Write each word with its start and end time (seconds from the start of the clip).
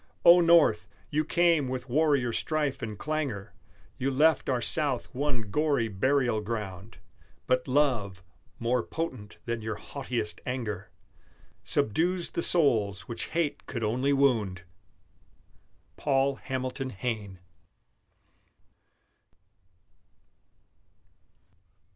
O 0.25 0.39
North! 0.41 0.87
you 1.11 1.23
came 1.23 1.67
with 1.67 1.87
warrior 1.87 2.33
strife 2.33 2.81
and 2.81 2.97
clangor; 2.97 3.53
You 3.99 4.09
left 4.09 4.49
our 4.49 4.59
South 4.59 5.05
one 5.13 5.51
gory 5.51 5.89
burial 5.89 6.41
ground; 6.41 6.97
But 7.45 7.67
love, 7.67 8.23
more 8.57 8.81
potent 8.81 9.37
than 9.45 9.61
your 9.61 9.75
haughtiest 9.75 10.41
anger, 10.43 10.89
Subdues 11.63 12.31
the 12.31 12.41
souls 12.41 13.01
which 13.07 13.25
hate 13.27 13.67
could 13.67 13.83
only 13.83 14.11
wound! 14.11 14.63
PAUL 15.97 16.37
HAMILTON 16.37 16.89
HAYNE. 16.89 17.37